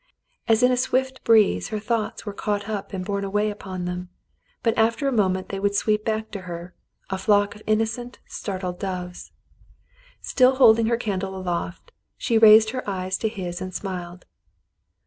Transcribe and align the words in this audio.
As 0.47 0.63
in 0.63 0.71
a 0.71 0.77
swift 0.77 1.23
breeze 1.23 1.67
her 1.67 1.77
thoughts 1.77 2.25
were 2.25 2.33
caught 2.33 2.67
up 2.67 2.91
and 2.91 3.05
borne 3.05 3.23
away 3.23 3.51
upon 3.51 3.85
them, 3.85 4.09
but 4.63 4.75
after 4.75 5.07
a 5.07 5.11
moment 5.11 5.49
they 5.49 5.59
would 5.59 5.75
sweep 5.75 6.03
back 6.03 6.31
to 6.31 6.41
her— 6.49 6.73
a 7.11 7.19
flock 7.19 7.53
of 7.53 7.61
innocent, 7.67 8.17
startled 8.25 8.79
doves. 8.79 9.31
Still 10.19 10.55
holding 10.55 10.87
her 10.87 10.97
candle 10.97 11.35
aloft, 11.37 11.91
she 12.17 12.39
raised 12.39 12.71
her 12.71 12.83
eyes 12.89 13.15
to 13.19 13.29
his 13.29 13.61
and 13.61 13.75
smiled. 13.75 14.25